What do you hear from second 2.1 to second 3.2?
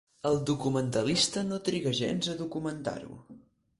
a documentar-ho.